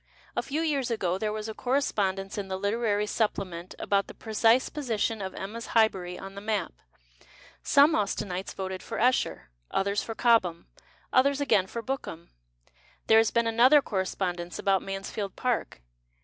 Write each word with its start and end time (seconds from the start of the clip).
A 0.35 0.41
few 0.41 0.61
years 0.61 0.89
ago 0.89 1.19
there 1.19 1.31
was 1.31 1.47
a 1.47 1.53
correspondence 1.53 2.35
in 2.35 2.47
the 2.47 2.57
Literary 2.57 3.05
Supplement 3.05 3.75
about 3.77 4.07
the 4.07 4.15
precise 4.15 4.67
position 4.67 5.21
of 5.21 5.35
Emma's 5.35 5.67
Highbury 5.77 6.17
on 6.17 6.33
the 6.33 6.41
map. 6.41 6.73
Some 7.61 7.93
Austenites 7.93 8.55
voted 8.55 8.81
for 8.81 8.97
Esher, 8.97 9.51
others 9.69 10.01
for 10.01 10.15
Cobham, 10.15 10.65
others 11.13 11.39
again 11.39 11.67
for 11.67 11.83
Bookham. 11.83 12.31
There 13.05 13.19
has 13.19 13.29
been 13.29 13.45
another 13.45 13.83
corre 13.83 14.05
spondence 14.05 14.57
about 14.57 14.81
Mansfield 14.81 15.35
Park. 15.35 15.83